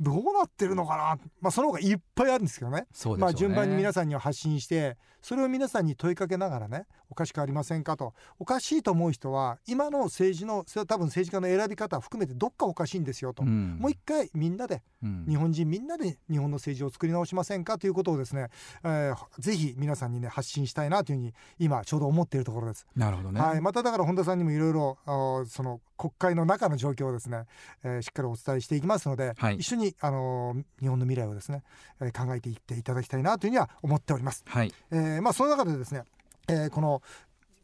[0.00, 1.18] どうなってるのかな。
[1.40, 2.86] まあその方がいっぱいあるんですけどね、ね、
[3.18, 8.14] まあ順番に皆さんには発信してそれを皆さんに問いかけながらねおかしくありませんかと。
[8.38, 17.78] おかしいと思う人は今の政治のそれは多分政治家の選び方を含めてどっかおかしいんですよと、うん、もう一回みんなで、うん、日本人みんなで日本の政治を作り直しませんか？
[17.78, 18.48] ということをですね、
[18.82, 22.86] えー、ぜひ皆さんにね発信したいなというふうに今ちょうど思っているところです。
[22.94, 24.98] なるほどね、はい、まただから本田さんにもいろいろ
[25.46, 27.44] その国会の中の状況をですね、
[27.84, 31.62] えー、しっかりお伝えしていきますので、はい、一緒に、あのー、日本の未来をですね、
[32.00, 34.44] えー、考えていっていただきたいなというふうには思っております。
[34.46, 36.04] はい、えー、まあ、その中でですね、
[36.48, 37.02] えー、この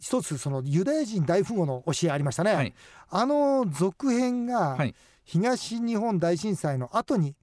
[0.01, 2.75] 一つそのユダヤ人大富豪の教えありましたね、はい、
[3.11, 4.79] あの続編が
[5.25, 7.37] 東日本大震災の後に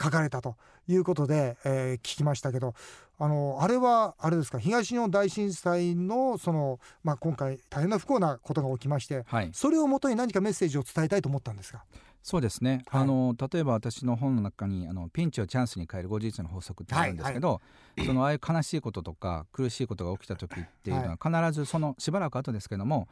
[0.00, 0.56] 書かれたと
[0.88, 2.74] いうことで、えー、聞きましたけど
[3.20, 11.82] あのあれはあれですか東日本大震災のその、まあ、今回大変な不幸なことが起きまして、はい、それをもとに何かメッセージを伝えたいと思ったんですが。
[12.22, 17.60] そうですね、はい、あの例えば私の本の中にあの「ピンチをチャンスに変える51の法則」ってあるんですけど、は
[17.96, 23.08] いはい、そのああいう悲しいこととか苦しいことが起きた時っていうのは必ずそのしばらく後ですけども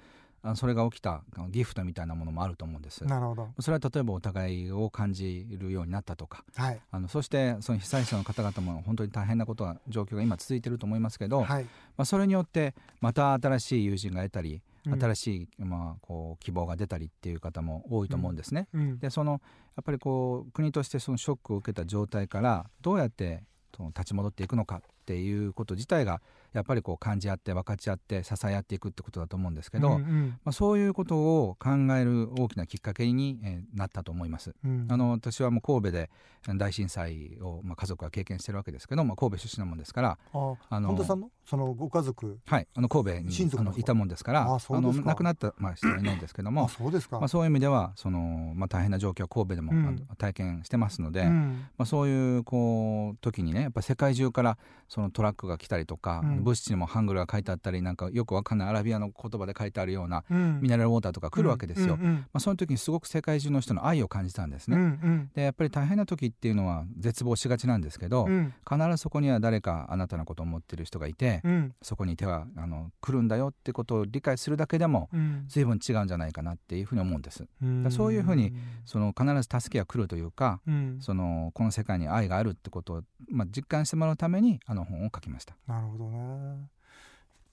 [0.55, 3.05] それが起きたギフトみたいなものもあると思うんです。
[3.05, 3.49] なるほど。
[3.61, 18.69] それは例えばお互いを感じるようになったとか、はい、あのそしてその被災者の方々も本当に大変なことは状況が今続いていると思いますけど、はい、まあ、それによってまた新しい友人が得たり新しい、まあ、こう希望が出たりっていう方も多いと思うんですね。
[18.73, 18.81] うん。
[18.81, 19.41] うん、でその
[19.77, 23.43] やっぱりこう国としてそのショックを受けた状態からどうやって
[23.77, 26.21] その立ち戻っていくのかっていうこと自体が
[26.57, 34.55] やっぱりこう感じ合って分かち合って支え合っていくってことだと思うんですけど、うんうん、まあ、そういうことを考える大きなきっかけに、えー、なったと思います。
[34.65, 36.11] うん、あの私はもう神戸で
[36.57, 41.31] 大震災を、まあ、家族は経験してるわけですけど、まあ、神戸出身なもんですからあの本田さんの？
[41.47, 42.67] そのご家族はい。
[42.75, 61.97] あの神戸にあのいたもんですからあの亡くなった、まあ、人はいないんですけどもそうですか、まあ、そういう意味ではその、まあ、大変な状況は神戸でも、うん、体験してますので、うん、まあ、そういうこう時にねやっぱ世界中からそのトラックが来たりとか、うん、物資にもハングルが書いてあったりなんかよくわかんないアラビアの言葉で書いてあるような、ミネラルウォーターとか来るわけですよ。
[61.97, 65.31] まあ、その時にすごく世界中の人の愛を感じたんですね。
[65.35, 68.27] でやっぱり大変な時っていうのは絶望しがちなんですけど、
[68.69, 71.36] 必ずそこには誰かあなたのことを思ってる人がいて、
[71.83, 75.09] そこに手はあの来るんだよってことを理解するだけでも
[75.49, 77.47] 随分違うんじゃないかなっていうふうに思うんです。
[77.91, 78.53] そういうふうに
[78.85, 80.61] その必ず助けが来るというか、
[81.01, 85.57] そのこの世界に愛があるってことを、まあ、実感してもらうためにあの本を書きました。
[85.67, 86.69] なるほどね。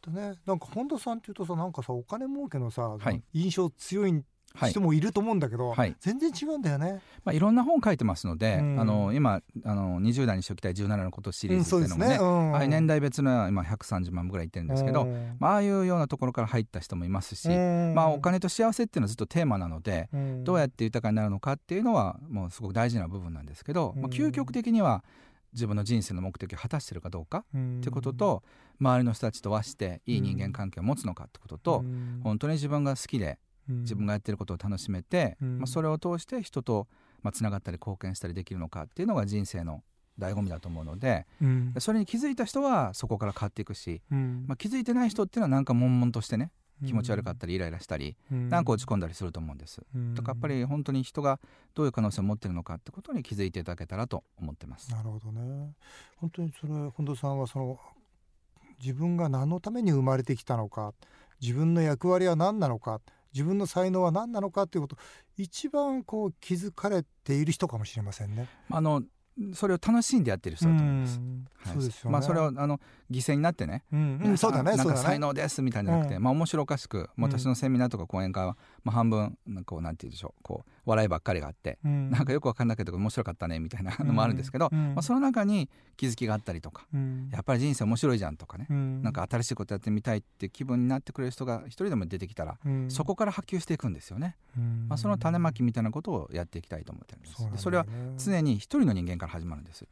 [0.03, 4.23] とねなんか本田さんっていうとさなんかさお金儲けのさ、はい、印象強い
[4.55, 7.01] 人もいると思うんだけど、はい、全然違うんだよね。
[7.25, 12.65] まあ、いろんな本書いてますので、うん、あの今あの20代にしておきたい17のことシリーズっていうのもね,、うんね。
[12.65, 15.07] うん、年代別の今130万ぐらいいってるんですけど、
[15.39, 20.09] まあ、ああいうようなところから入った人もいますし、まあ、お金と幸せっていうのはずっとテーマなので、
[20.43, 25.03] どうやって豊かになるのかっていうのはもうすごく大事な部分なんですけど、まあ、究極的には
[25.53, 28.43] 自分の人生の目的を果たしてるかどうかってことと
[28.79, 31.85] 周りの人たちと和していい人間関係を持つのかってことと
[32.23, 33.37] 本当に自分が好きで
[33.67, 36.87] 自分がやってることを楽しめて、まあ、それを通して人と
[37.31, 39.83] つながったり貢献したりできるのかっていうのが人生の
[40.19, 41.25] 醍醐味だと思うので、
[41.79, 46.51] それに気づいた人はそこから変わっていくし、まあ、気づいてない人っていうのはなんか悶々としてね
[46.85, 48.65] 気持ち悪かったりイライラしたり、なん。
[48.65, 49.81] か落ち込んだりすると思うんです。
[50.15, 51.39] だからやっぱり本当に人が
[51.73, 54.91] どういう可能性を持ってるのかってことに気づいていただけたらと思ってます。
[54.91, 55.73] なるほどね。
[56.17, 57.79] 本当にそれ本田さんはその
[58.79, 60.93] 自分が何のために生まれてきたのか、
[61.41, 62.99] 自分の役割は何なのか、
[63.33, 64.97] 自分の才能は何なのかっていうこと
[65.37, 68.47] 一番こう気づかれている人かもしれませんね。
[68.69, 69.03] あの
[69.53, 71.19] それを楽しんでやってる人だと思います。
[71.55, 74.21] はい、そうですよ、ね、まあそれをあの犠牲になってね、うん。
[74.23, 86.85] うん、そうだね、なんか才能ですみたいじゃなくて、うん、まあ面白おかしく、私のセミナーとか講演会はまあ半分こうなんて言うでしょう、こう笑いばっかりがあって、うん、なんかよく分かんないけど面白かったねみたいなのもあるんですけど、うん、まあその中に気づきがあったりとか、
[87.31, 92.57] やっぱり人生面白いじゃんとかね、なんか新しいことやってみたいって気分になってくれる人が一人でも出てきたら、
[92.89, 94.35] そこから波及していくんですよね。
[94.87, 97.35] まあその種まきみたいなことをやっていきたいと思ってるんです。
[97.35, 97.85] そ、ね、れは
[98.17, 99.87] 常に一人の人間から始まるんです。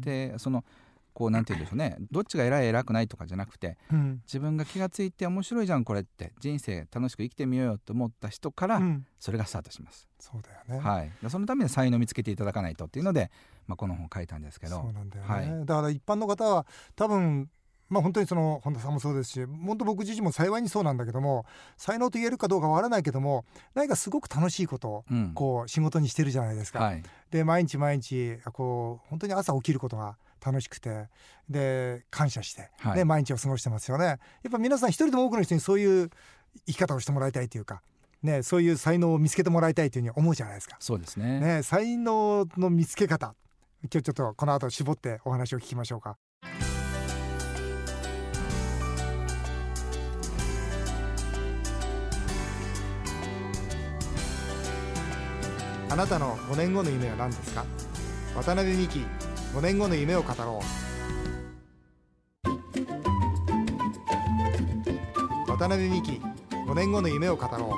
[0.00, 0.64] でその
[1.12, 1.96] こうなんて言うんでしょうね。
[2.10, 8.80] どっちが偉い偉くないとかじゃなくて、うん、自分が気が付いて面白いじゃんこれって人生楽しく生きてみようよと思った人から、
[9.18, 10.08] それがスタートします。
[10.18, 13.30] そうだよね、はい、そのために才能を見つけていただかないとっていうので、
[13.66, 14.76] まあ、この本を書いたんですけど。
[14.76, 17.48] そうなんだよね、はい、だから一般の方は多分
[17.90, 21.44] まあ、本当にその本田さんもそうですし本当僕自身も幸いにそうなんだけども
[21.76, 23.44] 才能と言えるかどうかわからないけども
[23.74, 26.78] 何かすごく楽しいことをこう仕事にしてるじゃないですか。
[26.78, 31.08] うんはい、で毎日毎日こう本当に朝起きることが楽しくて
[31.48, 34.04] で感謝して、はい、ね、毎日を過ごしてますよね。
[34.04, 34.18] やっ
[34.50, 36.10] ぱ皆さん一人でも多くの人にそういう
[36.66, 37.82] 生き方をしてもらいたいというか。
[38.22, 40.76] ね、そういう才能を見つけてもらいたいというふうに思うじゃないですか。
[40.78, 41.40] そうですね。
[41.40, 43.34] ね、才能の見つけ方。
[43.82, 46.18] 今日ちょっとこの後絞ってお話を聞きましょうか。
[55.88, 57.64] あなたの5年後の夢は何ですか？
[58.36, 59.06] 渡辺美希
[59.52, 60.66] 5年後の夢を語ろう。
[65.50, 66.20] 渡辺美希
[66.52, 67.74] 5年後の夢を語ろ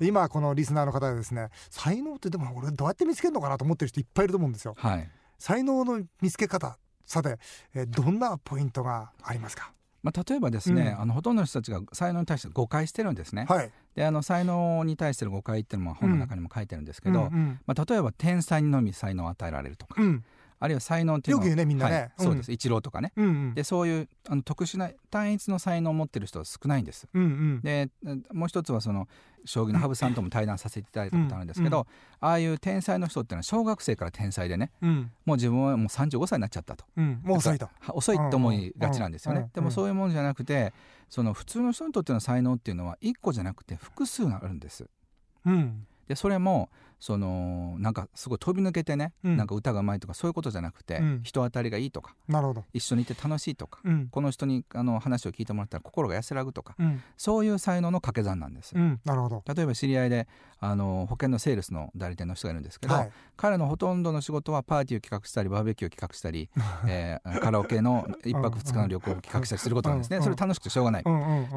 [0.00, 0.04] う。
[0.04, 7.38] 今このリスナーの方でですね才能ってでも俺どうやって見つけるのかなと思ってる人いっぱいいると思うんですよ、はい、才能の見つけ方さて、
[7.74, 9.72] えー、どんなポイントがありますか？
[10.02, 13.46] まあ、例えばですね、うん、あのほとんどの人たちが才能に対して誤解してるんですね。
[13.48, 20.24] はい、であの才能に対しての誤解っていうのも本の中にも書いてるんですけど、うんうんうん、まあ、例えば天才にのみ才能を与えられるとか、うん、
[20.58, 22.52] あるいは才能っていうのはよく言うねみんなね、はいそうです。
[22.52, 27.90] 一郎とかね、うんうん、でそういうあの特殊な単一の才能を持ってる人は少ないんです、うんうん、で
[28.32, 29.08] もう一つはその
[29.44, 31.86] 将棋の羽生さんとも対談させていただいたことあるんですけど、うんうん、
[32.28, 37.68] ああいう天才の人っていうのは小学生から天才でね、うん、もう自分はもう35歳になっちゃったと、もう遅いと。
[37.90, 38.16] 遅い。
[38.30, 40.72] と思いがちなんですよね、でもそういうものじゃなくて
[41.08, 44.88] その普通の人にとっての才能っていうのは1個じゃなくて複数あるんです、
[45.44, 52.64] うん、でそれもそのなんかすごい飛び抜けてね、うん、なんか歌がうまいとかそういうことじゃなくて、うん、人当たりがいいとかなるほど。
[52.72, 56.74] 一緒にいて楽しいとか、うん、この人にあの話を聞いてもらったら心が安らぐとか、
[57.16, 59.42] そういう才能の掛け算なんです、なるほど。
[59.54, 60.26] 例えば知り合いで
[60.58, 66.48] あの保険のセールスの代理店の人がいるんですけど、はい、彼のほとんどの仕事はパーティーを企画したりバーベキューを企画したり、
[66.88, 71.04] えー、カラオケの1泊2日の旅行を企画したりすることなんですね、それ楽しくてしょうがない、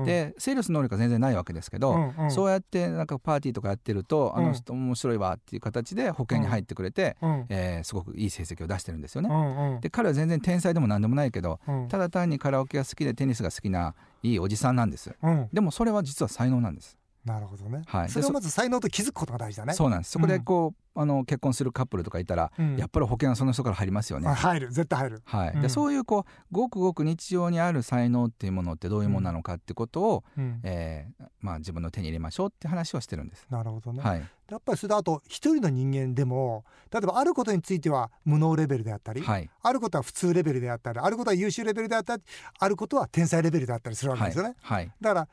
[0.06, 9.30] でセールス能力は全然ないわけですけど、そうやってなんかパーティーとかやってると、あの人面白いわっていう形で保険に入ってくれて、うん、えー、すごくいい成績を出してるんですよね。
[9.30, 16.98] うんうん、で彼は全然天才でも何でもないけど、うん、ただ単にカラオケが好きでテニスが好きないいおじさんなんです、うん、でもそれは実は才能なんです。
[17.26, 19.74] なるほどね、はい、それをまず才能と気づくことが大事だね。
[19.74, 20.12] そうなんです。
[20.12, 24.28] そこでこう、あの結婚するカップルとかいたら、やっぱり保険はその人から入りますよね。
[24.28, 24.72] 入る。
[24.72, 25.62] 絶対入る、はい。
[25.62, 33.48] でそういうこうごくごく日常にある才能っていうものってどういうものなのかってことを、うん、えー、まあ、自分の手に入れましょうって話をしてるんです。
[33.50, 42.24] なるほどね、はい、やっぱりそれとあと一人の人間でも例えばあることについては無能レベルであったり、はい、あることは普通レベルであったりあることは優秀レベルであったり
[42.60, 45.28] あることは天才レベルであったりするわけですよね、はい、だから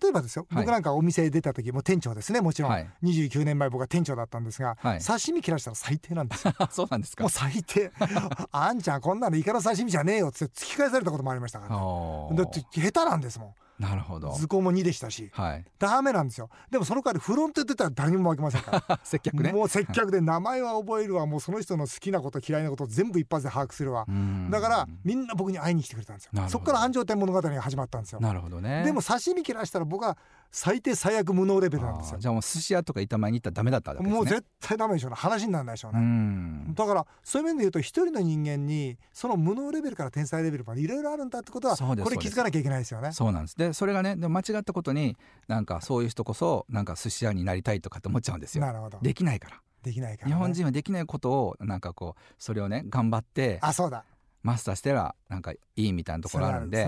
[0.00, 6.54] 例えばですよ、僕なんかお店出た時も店長ですねもちろん、はい、29年前僕は店長だったんですが、はい、刺身切らしたら最低なんですよ。
[6.70, 7.24] そうなんですか。
[7.24, 7.92] もう最低。
[8.52, 14.32] あんちゃんこんなのイカの刺身じゃねえよって突き返されたこともありましたから、ね、だって下手なんですもんなるほど。
[14.32, 16.50] 図工も2でしたし、はい、ダメなんですよ。
[16.70, 19.00] でもその代わりフロント出たら誰にも負けませんから。
[19.02, 19.52] 接客ね。
[19.52, 21.26] もう接客で名前は覚えるわ。
[21.26, 24.06] もうその人の好きなこと嫌いなこと全部一発で把握するわ。
[24.50, 26.48] だからみんな僕に会いに来てくれたんですよ。
[26.48, 28.20] そこから安城店物語が始まったんですよ。
[28.20, 28.84] なるほどね。
[28.84, 30.16] でも刺身切らしたら僕は
[30.52, 32.18] 最低最悪無能レベルなんですよ。
[32.20, 34.16] じゃあもう寿司屋とか板前に行ったらダメだったわけですね。
[34.16, 35.10] もう絶対ダメでしょう。
[35.10, 36.74] ね話にならないでしょうね。
[36.74, 43.12] だからそういう面で言うと一人の人間にその無能レベルから天才レベルまでいろいろあるんだってことはこれ気づかなきゃいけないですよね。
[43.12, 43.56] そうなんです。
[43.56, 45.16] でそれがねでも間違ったことに
[45.48, 48.64] なんかそういう人こそなんか寿司屋になりたいとかって思っちゃうんですよ。
[48.66, 48.98] なるほど。
[49.00, 49.60] できないから。
[49.82, 54.04] できないから、ね、日本人はできないことをなんかこうそれをね頑張ってあそうだ
[54.42, 56.84] マスターしてらなんかいいみたいなところあるんで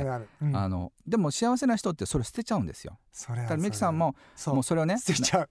[0.53, 2.99] あ、のでも幸せな人ってそれ捨てちゃうんですよ。
[3.13, 4.97] それだからミキさんももうそれをね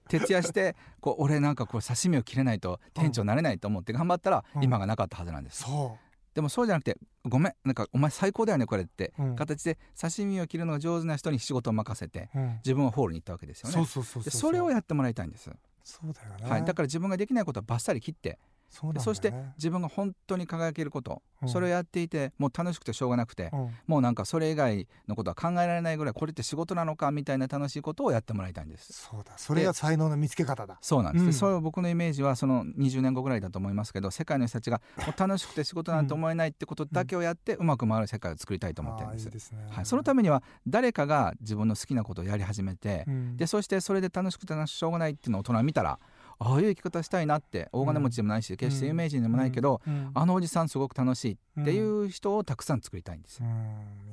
[0.08, 5.64] 徹夜してこう俺なんかこう刺身を切れないと店長になれないと思って頑張ったら今がなかったはずなんです。
[5.68, 5.72] う。
[5.72, 5.90] ん、
[6.34, 12.28] でもそうじゃなくてごめんなんかお前最高だよねこれって、うん、形で刺身を切るのが上手な人に仕事を任せて、
[12.64, 13.86] 自分はホールに行ったわけですよね。
[14.30, 15.50] それをやってもらいたいんです。
[15.84, 18.38] そうだよね、はい、だから自分ができないことはバッサリ切って
[18.70, 28.92] そね、そして自分が本当に輝けること、うん、それをやっていてもう楽しくてしょうがなくて、うん、もうなんかそれ以外のことは考えられないぐらいこれって仕事なのかみたいな楽しいことをやってもらいたいんです。
[28.92, 29.32] そうだ。
[29.36, 30.76] それが才能の見つけ方だ。
[30.80, 43.04] そうなんです、うん、そういう僕のイメージはその20年後ぐらいだと思いますけど世界の人たちがもう楽しくて仕事なんて思えないってことだけをやってうまく回る世界を作りたいと思ってるんです、ね、はい、そのためには誰かが自分の好きなことをやり始めて、
[43.36, 45.98] でそしてそれで楽しくてしょうがないっていうのを大人見たら
[46.38, 49.80] ああいう生き方したいなって大金持ちでもないし、決して有名人でもないけど、
[50.14, 53.46] あのおじさんすごく楽しいっていう人をたくさん作りたいんですよ。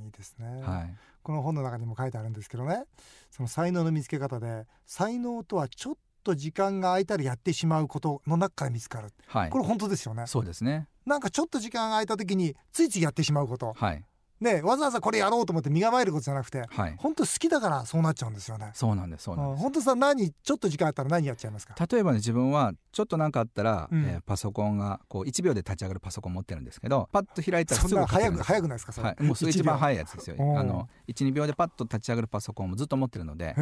[0.05, 2.83] いいですね、はい、この本の中にも書いてあるんですけどね。
[3.29, 10.27] その才能の見つけ方で才能とはちょっと時間が空いたらやってしまうことの中から見つかる、はい、これ本当ですよね。
[10.27, 10.87] そうですね。
[11.05, 14.03] なんかちょっと時間が空いた時についついやってしまうこと、はい、
[14.41, 18.71] ね、わざわざこれやろうと思って身構えることじゃなくて、はい、本当好きだからそうなっちゃうんですよね。
[18.73, 19.61] そうなんですそうなんです。
[19.61, 21.75] 本当さ何ちょっと時間あったら何やっちゃいますか？
[21.89, 30.35] 例えば、ね、自分はちょっと何かあったら、うん、えー、パソコンがこう1秒で立ち上がるパソコン持ってるんですけどパッと開いたらすぐ早く早くないですかそれ、はい、もうそれ一番早いやつですよ。
[30.57, 33.53] あの12秒でパッと立ち上がるパソコンもずっと持ってるので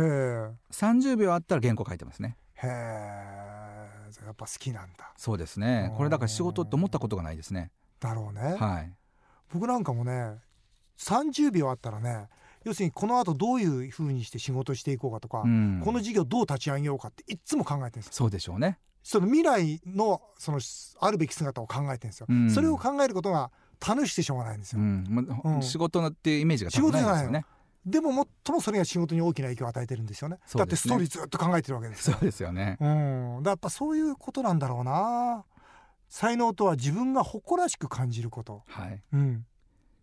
[0.71, 2.37] 30秒あったら原稿書いてますね。
[2.55, 2.69] へえ
[4.25, 5.13] やっぱ好きなんだ。
[5.17, 7.71] そうですねこれだから仕事って思ったことがないですね。
[7.99, 8.55] だろうね。
[8.57, 8.93] はい。
[9.51, 10.35] 僕なんかもね
[10.99, 12.27] 30秒あったらね
[12.63, 18.79] 要するにこのあとどういうふうにして仕事していこうかとか、うん、この事業どう立ち上げようかっていつも考えてるんですそうでしょうね。
[19.01, 20.59] その未来のその
[20.99, 23.49] あるべき姿を考えてるんですよ、うん、それを考えることが
[23.85, 25.61] 楽しくてしょうがないんですよ、うん。
[25.61, 27.45] 仕事のっていうイメージがないですよね。
[27.85, 32.77] でも最もそれが仕事に大きな影響を与えてるんですよね、ね、だってストーリーずっと考えてるわけですそうですよね。
[32.81, 33.43] うん。
[33.43, 35.45] だやっぱそういうことなんだろうな。
[36.09, 39.01] 才能とは自分が誇らしく感じること、はい。
[39.13, 39.45] うん、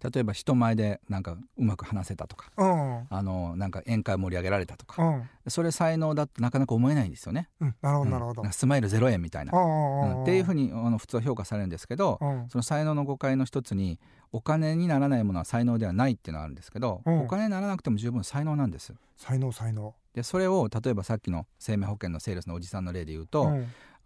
[0.03, 7.49] 例えば人前でなんかうまく話せたとか、うん、あのなんか宴会盛り上げられたとか、うん、それ才能だってなかなか思えないんですよね。
[7.61, 13.99] うん、なるほどなるほど、スマイル0円みたいな、うんっていうふうにあの普通は評価されるんですけど、その才能の誤解の一つに
[14.33, 18.95] お金にならないものは才能ではないっていうのがあるんですけど、お金にならなくても十分才能なんです。
[19.17, 19.95] 才能才能。
[20.15, 23.51] でそれを例えばさっきの生命保険のセールスのおじさんの例で言うと、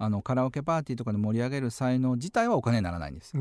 [0.03, 3.37] あのカラオケパーティーとかで盛り上げる才能自体はお金にならないんです。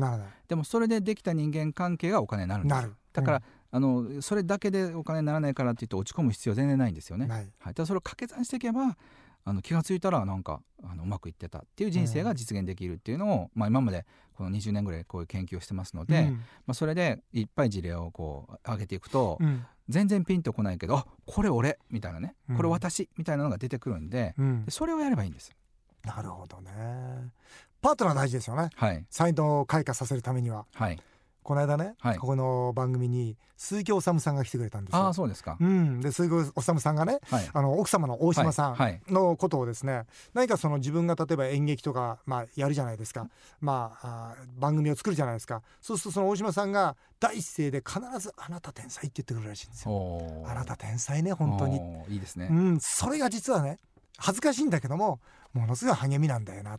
[0.46, 2.90] でもそれでできた人間関係がお金になるんです。
[3.14, 3.42] だから、うん、
[3.76, 7.26] あのそれだけでお金にならないからって言って落ち込む必要全然ないんですよね。
[7.28, 8.98] はい、はい、だそれを掛け算していけば
[9.44, 22.34] あの気が付いたらなんかあのうまくいってたっていう人生が実現できるっていうのを、うん、まあ、今までこの20年ぐらいこういう研究をしてますので、うん、まあ、それでいっぱい事例をこう上げていくと、うん、全然ピンとこないけどあこれ俺みたいなね。
[22.54, 25.52] これ私みたいなのが出てくるんで,、でそれをやればいいんです。
[26.04, 26.70] なるほどね
[27.82, 30.98] パートナー大事ですよね、はい、才能を開花させるためには、はい、
[31.42, 35.08] この間ね、はい、ここの番組に鈴木治さんが来てくれたんですよ。
[35.08, 35.58] あそうですか。
[35.60, 43.28] うん、で鈴木治さんがね、はい、あの奥様の大島さんのことをですね、はい、何かその自分が例えば演劇とかまあやるじゃないですか、
[43.60, 45.62] まああ番組を作るじゃないですか。
[45.82, 50.44] そうするとその大島さんが第一声で必ずあなた天才って言ってくるらしいんですよ。
[50.46, 51.80] あなた天才ね本当に。
[52.08, 52.48] いいですね。
[52.50, 53.78] うん、それが実はね
[54.20, 55.20] 恥ずかしいんだけども
[55.52, 56.78] ものすごい励みなんだよな、っ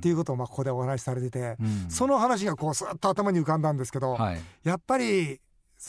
[0.00, 5.40] ていうことをまあここでお話しされてて、うん、その話がこうすっと頭に浮かんだんですけど、はい、やっぱり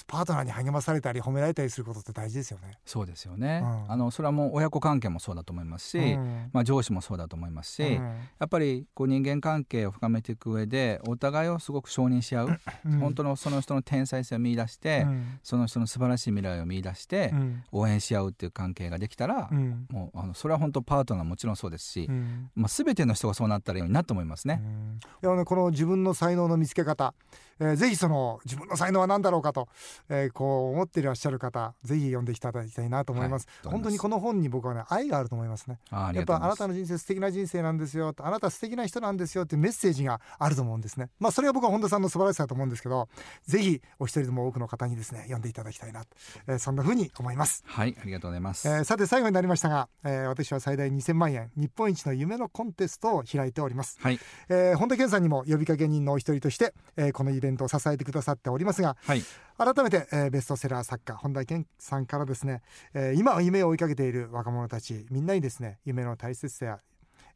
[0.03, 2.77] パートナーに励まされたり褒められたりすることって大事ですよね。
[2.85, 3.61] そうですよね。
[3.63, 12.59] うん、あのそれはもう親子関係もそうだと思いますし、うん、まあ上司もそうだと思いますし、うん、やっぱりこう人間関係を深めていく上でお互いをすごく承認し合う、
[12.99, 15.05] 本当のその人の天才性を見出して、
[15.43, 17.33] その人の素晴らしい未来を見出して、
[17.71, 19.49] 応援し合うっていう関係ができたら、
[19.89, 22.09] もうあのそれは本当パートナーもちろんそうですし、
[22.55, 24.61] まあ全ての人がそうなったらいいなと思いますね。
[25.23, 27.13] いやねこの自分の才能の見つけ方、
[27.59, 29.67] えー、ぜひその自分の才能は何だろうかと、
[30.09, 35.79] えー、こう思っていらっしゃる方ぜひ読んでいただきたいなと思います、はい、本当にこの本に僕はね愛があると思いますね。
[35.91, 38.13] やっぱあなたの人生素敵な人生なんですよ。
[38.17, 41.09] あなた素敵な人なんですよってメッセージがあると思うんですね。
[41.19, 43.07] まあそれは僕は本田さんの素晴らしさだと思うんですけど
[43.45, 46.03] ぜひお一人でも多くの方にですね読んでいただきたいな、
[46.47, 47.63] えー、そんな風に思います。
[47.65, 54.19] はいありがとうございます、えー、さて最後になりましたが、えー、私は最大2000万円日本一の夢のコンテストを開いております、はい。
[54.49, 59.23] えー、本田健さんにも呼びかけ人のお一人として、えー、このイベントを支えてくださっておりますが、はい、
[59.57, 62.61] 改めて、えー、ベストセラー作家本田健さんからですね、
[62.93, 66.79] えー、今夢を追いかけている若者たちみんなにですね夢の大切さや、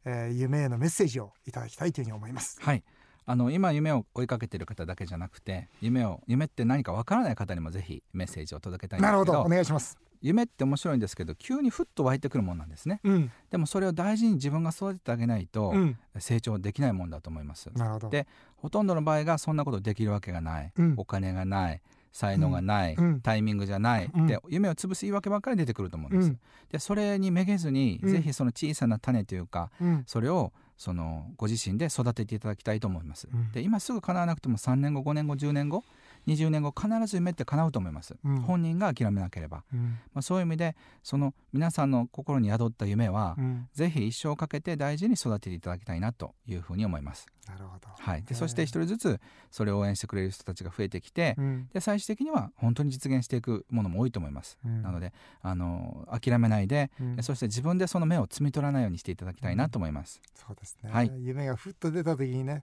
[0.04, 2.58] えー、夢へのメッセージをいただきたいというふうに思います。
[2.60, 2.82] はい。
[3.26, 9.18] あの今夢を追いかけている方だけじゃなくて夢を夢って何かわからない方にもぜひメッセージを届けたいんですけど。
[9.18, 9.46] なるほど。
[9.46, 15.72] お願いします夢って面白いんですけど急にふっと湧いてくるもんなんですね、うん、でもそれを大事に自分が育ててあげないと
[16.18, 21.80] 成長できないもんだと思います、うん、でほとんどの場合がそんなことできるわけがない、うん、お金がない。
[22.12, 29.70] 才能がない、うん、タイミングじゃない、うん、で夢を潰す言い訳ばっかり出てくると思うんです、うん、でそれにめげずに、ぜひその小さな種というか、
[30.06, 35.84] それをそのご自身で育てていただきたいと思います、で今すぐ叶わなくても3年後5年後10年後
[36.26, 47.26] 20年後必ず夢って叶うと思います、うん、本人が諦めなければ、うん、まあ、そういう意味でその皆さんの心に宿った夢は、うん、ぜひ一生かけて大事に育てていただきたいなというふうに思います。
[47.48, 51.36] なるほど、はい、でそして一人ずつそれを応援してくれる人たちが増えてきて、
[51.72, 55.12] で最終的には本当に実現していくものも多いと思います、なので
[55.42, 56.92] あの諦めないで、
[57.22, 62.62] そして自分でその目を摘み取らないようにしていただきたいなと思います、そうですね、はい、夢がふっと出た時にね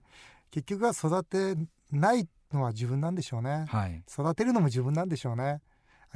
[0.50, 1.54] 結局は育て
[1.92, 5.60] ないのは自分なんでしょうね、はい、育てるのも自分なんでしょうね。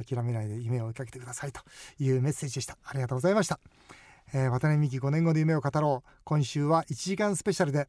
[0.03, 1.61] 諦めないで夢を追いかけてくださいと
[1.99, 2.77] いうメッセージでした。
[2.83, 3.59] ありがとうございました、
[4.33, 6.09] えー、渡辺美希5年後の夢を語ろう。
[6.23, 7.87] 今週は1時間スペシャルで、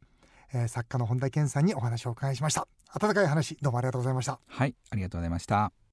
[0.53, 2.69] えー、作家の本田健さんにお話をお伺いしました。
[2.93, 4.39] 温かい話どうもありがとうございました。
[4.47, 5.84] はいありがとうございました